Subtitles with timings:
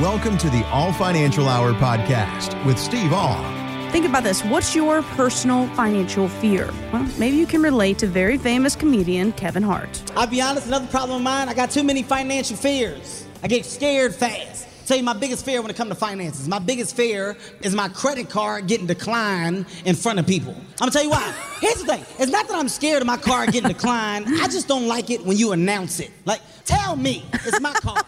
[0.00, 3.44] Welcome to the Alt Financial Hour podcast with Steve Alt.
[3.92, 4.42] Think about this.
[4.42, 6.72] What's your personal financial fear?
[6.94, 10.02] Well, maybe you can relate to very famous comedian Kevin Hart.
[10.16, 13.26] I'll be honest, another problem of mine, I got too many financial fears.
[13.42, 14.66] I get scared fast.
[14.86, 16.48] Tell you my biggest fear when it comes to finances.
[16.48, 20.54] My biggest fear is my credit card getting declined in front of people.
[20.54, 21.34] I'm gonna tell you why.
[21.60, 22.04] Here's the thing.
[22.18, 24.24] It's not that I'm scared of my card getting declined.
[24.40, 26.12] I just don't like it when you announce it.
[26.24, 28.06] Like, tell me it's my card.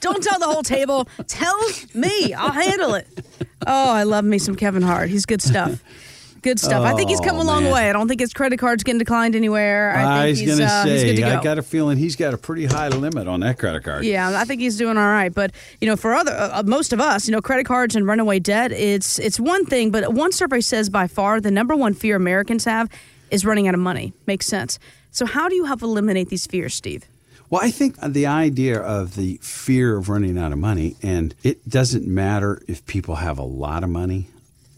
[0.00, 1.06] Don't tell the whole table.
[1.26, 1.56] Tell
[1.94, 2.34] me.
[2.34, 3.06] I'll handle it.
[3.66, 5.08] Oh, I love me some Kevin Hart.
[5.08, 5.82] He's good stuff.
[6.42, 6.82] Good stuff.
[6.84, 7.72] I think he's come a Oh, long man.
[7.72, 7.88] way.
[7.88, 9.94] I don't think his credit card's getting declined anywhere.
[9.96, 11.38] I I think was he's, to uh, he's good say, to go.
[11.38, 14.04] I got a feeling he's got a pretty high limit on that credit card.
[14.04, 15.32] Yeah, I think he's doing all right.
[15.32, 18.40] But you know, for other uh, most of us, you know, credit cards and runaway
[18.40, 19.92] debt, it's it's one thing.
[19.92, 22.88] But one survey says by far the number one fear Americans have
[23.30, 24.12] is running out of money.
[24.26, 24.80] Makes sense.
[25.12, 27.04] So how do you help eliminate these fears, Steve?
[27.52, 31.68] Well, I think the idea of the fear of running out of money, and it
[31.68, 34.28] doesn't matter if people have a lot of money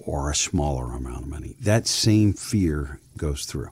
[0.00, 3.70] or a smaller amount of money, that same fear goes through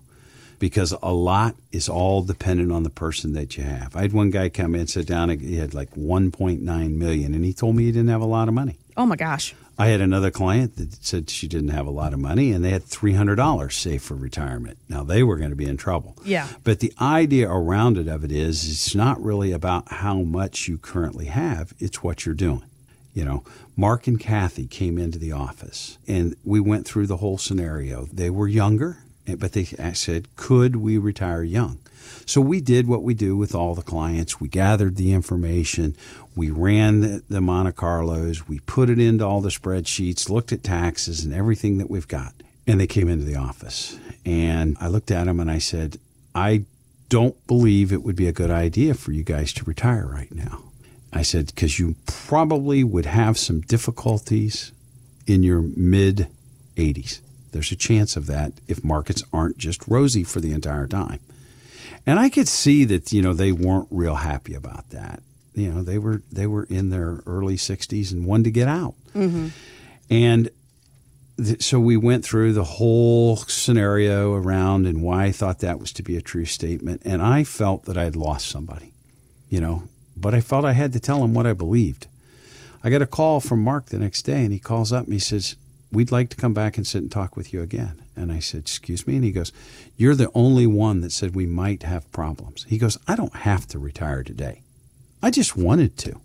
[0.60, 3.96] because a lot is all dependent on the person that you have.
[3.96, 6.60] I had one guy come in, sit down, he had like 1.9
[6.94, 8.76] million, and he told me he didn't have a lot of money.
[8.96, 9.54] Oh my gosh.
[9.78, 12.70] I had another client that said she didn't have a lot of money and they
[12.70, 14.78] had $300 saved for retirement.
[14.88, 16.16] Now they were going to be in trouble.
[16.24, 16.48] Yeah.
[16.62, 20.78] But the idea around it of it is it's not really about how much you
[20.78, 22.64] currently have, it's what you're doing.
[23.14, 23.44] You know,
[23.76, 28.06] Mark and Kathy came into the office and we went through the whole scenario.
[28.12, 31.78] They were younger, but they said, could we retire young?
[32.26, 34.40] So we did what we do with all the clients.
[34.40, 35.96] We gathered the information.
[36.34, 38.48] We ran the, Monte Carlos.
[38.48, 42.32] We put it into all the spreadsheets, looked at taxes and everything that we've got.
[42.66, 43.98] And they came into the office.
[44.24, 45.98] And I looked at them and I said,
[46.34, 46.64] I
[47.08, 50.62] don't believe it would be a good idea for you guys to retire right now.
[51.12, 54.72] I said, because you probably would have some difficulties
[55.26, 56.28] in your mid
[56.76, 57.20] 80s.
[57.52, 61.20] There's a chance of that if markets aren't just rosy for the entire time.
[62.06, 65.22] And I could see that, you know, they weren't real happy about that.
[65.54, 68.94] You know, they were they were in their early 60s and wanted to get out.
[69.14, 69.48] Mm-hmm.
[70.10, 70.50] And
[71.36, 75.92] th- so we went through the whole scenario around and why I thought that was
[75.92, 77.02] to be a true statement.
[77.04, 78.92] And I felt that I had lost somebody,
[79.50, 79.84] you know,
[80.16, 82.06] but I felt I had to tell him what I believed.
[82.82, 85.20] I got a call from Mark the next day and he calls up and he
[85.20, 85.54] says,
[85.92, 88.02] We'd like to come back and sit and talk with you again.
[88.16, 89.16] And I said, Excuse me?
[89.16, 89.52] And he goes,
[89.96, 92.64] You're the only one that said we might have problems.
[92.64, 94.62] He goes, I don't have to retire today.
[95.22, 96.20] I just wanted to.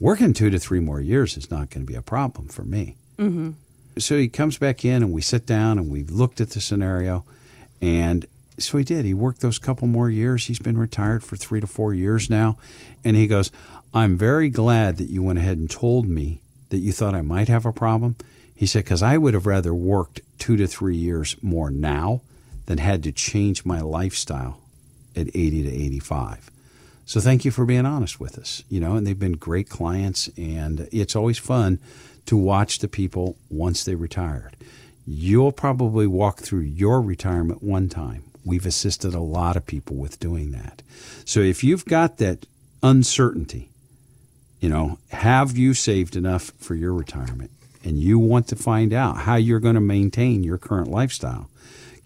[0.00, 2.96] Working two to three more years is not going to be a problem for me.
[3.18, 3.52] Mm-hmm.
[3.98, 7.24] So he comes back in and we sit down and we looked at the scenario.
[7.80, 8.26] And
[8.58, 9.04] so he did.
[9.04, 10.46] He worked those couple more years.
[10.46, 12.58] He's been retired for three to four years now.
[13.04, 13.50] And he goes,
[13.94, 17.48] I'm very glad that you went ahead and told me that you thought I might
[17.48, 18.16] have a problem.
[18.58, 22.22] He said, because I would have rather worked two to three years more now
[22.66, 24.58] than had to change my lifestyle
[25.14, 26.50] at 80 to 85.
[27.06, 28.64] So thank you for being honest with us.
[28.68, 31.78] You know, and they've been great clients, and it's always fun
[32.26, 34.56] to watch the people once they retired.
[35.06, 38.24] You'll probably walk through your retirement one time.
[38.44, 40.82] We've assisted a lot of people with doing that.
[41.24, 42.44] So if you've got that
[42.82, 43.70] uncertainty,
[44.58, 47.52] you know, have you saved enough for your retirement?
[47.84, 51.48] And you want to find out how you're going to maintain your current lifestyle,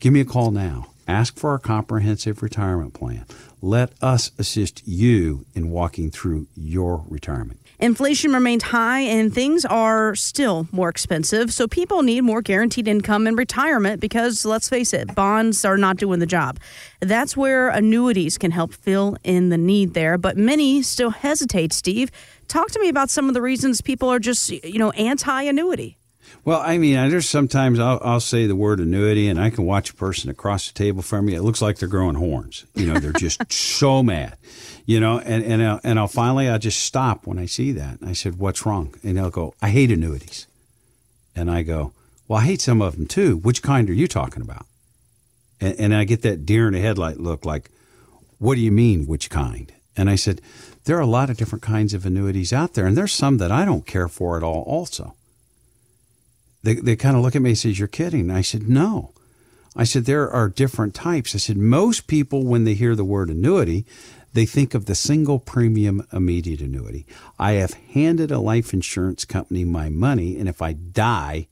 [0.01, 0.89] give me a call now.
[1.09, 3.27] Ask for our comprehensive retirement plan.
[3.61, 7.59] Let us assist you in walking through your retirement.
[7.81, 11.53] Inflation remained high and things are still more expensive.
[11.53, 15.97] So people need more guaranteed income in retirement because, let's face it, bonds are not
[15.97, 16.61] doing the job.
[17.01, 20.17] That's where annuities can help fill in the need there.
[20.17, 22.13] But many still hesitate, Steve.
[22.53, 25.97] Talk to me about some of the reasons people are just, you know, anti annuity.
[26.45, 29.65] Well, I mean, I- there's sometimes I'll, I'll say the word annuity, and I can
[29.65, 31.35] watch a person across the table from me.
[31.35, 32.67] It looks like they're growing horns.
[32.75, 34.37] You know, they're just so mad.
[34.85, 38.03] You know, and and I'll, and I'll finally I'll just stop when I see that.
[38.03, 40.47] And I said, "What's wrong?" And they'll go, "I hate annuities."
[41.35, 41.93] And I go,
[42.29, 43.39] "Well, I hate some of them too.
[43.39, 44.67] Which kind are you talking about?"
[45.59, 47.71] And, and I get that deer in the headlight look, like,
[48.39, 50.41] "What do you mean, which kind?" And I said,
[50.85, 53.53] "There are a lot of different kinds of annuities out there, and there's some that
[53.53, 55.15] I don't care for at all, also."
[56.63, 58.31] they, they kind of look at me and says, You're kidding.
[58.31, 59.13] I said, No.
[59.75, 61.35] I said, There are different types.
[61.35, 63.85] I said, Most people, when they hear the word annuity,
[64.33, 67.07] they think of the single premium immediate annuity.
[67.39, 71.49] I have handed a life insurance company my money, and if I die,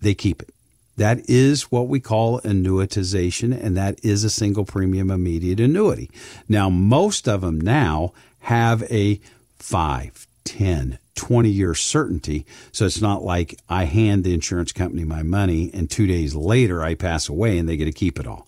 [0.00, 0.50] they keep it.
[0.96, 6.10] That is what we call annuitization, and that is a single premium immediate annuity.
[6.48, 9.20] Now, most of them now have a
[9.58, 12.46] 5, 10, 20 year certainty.
[12.72, 16.82] So it's not like I hand the insurance company my money and two days later
[16.82, 18.46] I pass away and they get to keep it all.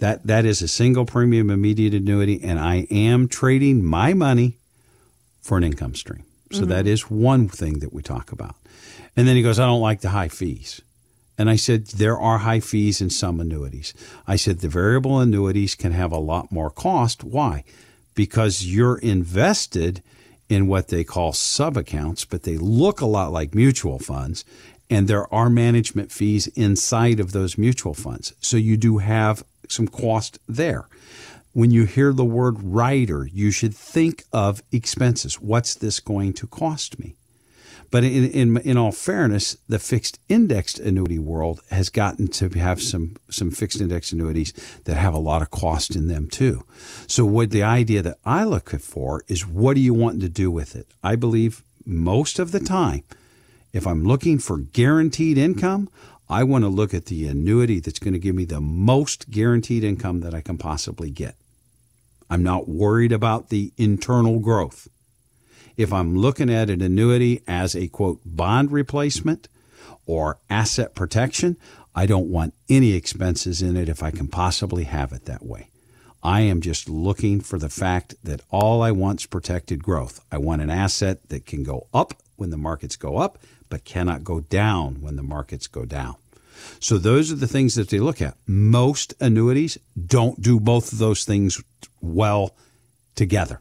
[0.00, 4.54] That, that is a single premium immediate annuity, and I am trading my money
[5.40, 6.24] for an income stream.
[6.50, 6.70] So mm-hmm.
[6.70, 8.56] that is one thing that we talk about.
[9.16, 10.82] And then he goes, I don't like the high fees.
[11.36, 13.92] And I said, there are high fees in some annuities.
[14.26, 17.24] I said, the variable annuities can have a lot more cost.
[17.24, 17.64] Why?
[18.14, 20.02] Because you're invested
[20.48, 24.44] in what they call sub accounts, but they look a lot like mutual funds.
[24.88, 28.34] And there are management fees inside of those mutual funds.
[28.40, 30.86] So you do have some cost there.
[31.52, 35.40] When you hear the word rider, you should think of expenses.
[35.40, 37.16] What's this going to cost me?
[37.94, 42.82] But in, in, in all fairness, the fixed indexed annuity world has gotten to have
[42.82, 44.52] some some fixed index annuities
[44.82, 46.64] that have a lot of cost in them too.
[47.06, 50.50] So what the idea that I look for is what do you want to do
[50.50, 50.88] with it?
[51.04, 53.04] I believe most of the time,
[53.72, 55.88] if I'm looking for guaranteed income,
[56.28, 59.84] I want to look at the annuity that's going to give me the most guaranteed
[59.84, 61.36] income that I can possibly get.
[62.28, 64.88] I'm not worried about the internal growth.
[65.76, 69.48] If I'm looking at an annuity as a quote bond replacement
[70.06, 71.56] or asset protection,
[71.94, 75.68] I don't want any expenses in it if I can possibly have it that way.
[76.22, 80.24] I am just looking for the fact that all I want is protected growth.
[80.32, 83.38] I want an asset that can go up when the markets go up,
[83.68, 86.16] but cannot go down when the markets go down.
[86.80, 88.36] So those are the things that they look at.
[88.46, 91.62] Most annuities don't do both of those things
[92.00, 92.54] well
[93.14, 93.60] together.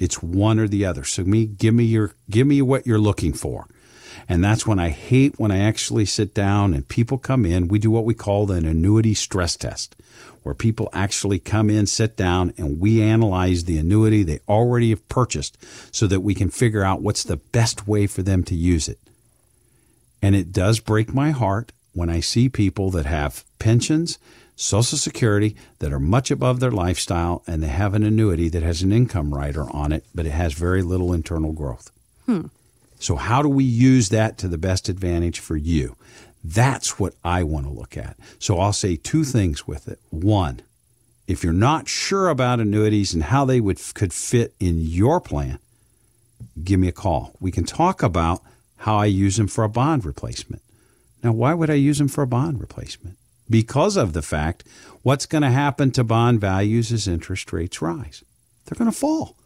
[0.00, 1.04] It's one or the other.
[1.04, 3.68] So me, give me your, give me what you're looking for.
[4.28, 7.68] And that's when I hate when I actually sit down and people come in.
[7.68, 9.94] We do what we call an annuity stress test,
[10.42, 15.08] where people actually come in, sit down, and we analyze the annuity they already have
[15.08, 15.58] purchased
[15.94, 18.98] so that we can figure out what's the best way for them to use it.
[20.22, 24.18] And it does break my heart when I see people that have pensions
[24.60, 28.82] Social Security that are much above their lifestyle and they have an annuity that has
[28.82, 31.90] an income rider on it, but it has very little internal growth.
[32.26, 32.48] Hmm.
[32.98, 35.96] So, how do we use that to the best advantage for you?
[36.44, 38.18] That's what I want to look at.
[38.38, 39.98] So, I'll say two things with it.
[40.10, 40.60] One,
[41.26, 45.58] if you're not sure about annuities and how they would could fit in your plan,
[46.62, 47.34] give me a call.
[47.40, 48.42] We can talk about
[48.76, 50.60] how I use them for a bond replacement.
[51.24, 53.16] Now, why would I use them for a bond replacement?
[53.50, 54.64] Because of the fact
[55.02, 58.22] what's going to happen to bond values as interest rates rise.
[58.64, 59.36] They're going to fall.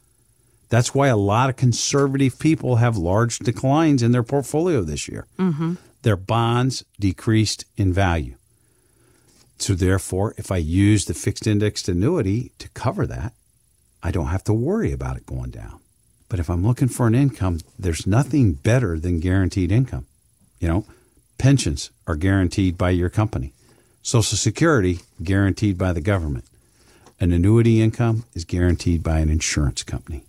[0.69, 5.27] That's why a lot of conservative people have large declines in their portfolio this year.
[5.39, 5.75] Mm-hmm.
[6.03, 8.37] Their bonds decreased in value.
[9.59, 13.33] So, therefore, if I use the fixed indexed annuity to cover that,
[14.03, 15.81] I don't have to worry about it going down.
[16.29, 20.07] But if I'm looking for an income, there's nothing better than guaranteed income.
[20.59, 20.87] You know,
[21.39, 23.53] pensions are guaranteed by your company.
[24.06, 26.45] Social Security guaranteed by the government.
[27.19, 30.25] An annuity income is guaranteed by an insurance company.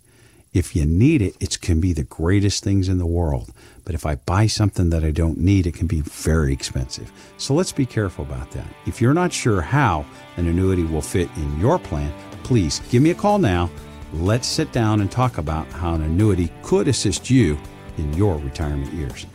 [0.54, 3.52] If you need it, it can be the greatest things in the world.
[3.84, 7.12] But if I buy something that I don't need, it can be very expensive.
[7.36, 8.66] So let's be careful about that.
[8.86, 10.06] If you're not sure how
[10.38, 12.14] an annuity will fit in your plan,
[12.44, 13.68] please give me a call now.
[14.14, 17.58] Let's sit down and talk about how an annuity could assist you
[17.98, 19.26] in your retirement years.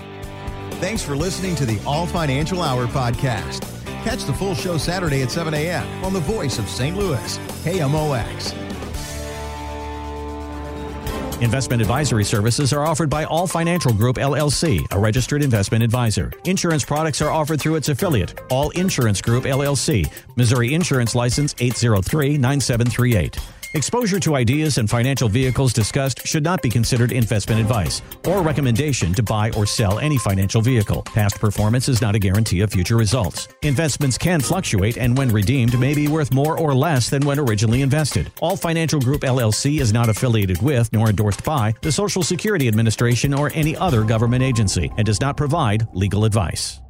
[0.80, 3.71] Thanks for listening to the Alt Financial Hour podcast.
[4.04, 6.04] Catch the full show Saturday at 7 a.m.
[6.04, 6.98] on the voice of St.
[6.98, 8.58] Louis, KMOX.
[11.42, 16.32] Investment advisory services are offered by Alt Financial Group LLC, a registered investment advisor.
[16.46, 22.38] Insurance products are offered through its affiliate, Alt Insurance Group LLC, Missouri Insurance License 803
[22.38, 23.61] 9738.
[23.74, 29.14] Exposure to ideas and financial vehicles discussed should not be considered investment advice or recommendation
[29.14, 31.04] to buy or sell any financial vehicle.
[31.04, 33.48] Past performance is not a guarantee of future results.
[33.62, 37.82] Investments can fluctuate and when redeemed may be worth more or less than when originally
[37.82, 38.30] invested.
[38.42, 43.34] Alt Financial Group LLC is not affiliated with nor endorsed by the Social Security Administration
[43.34, 46.82] or any other government agency and does not provide legal advice.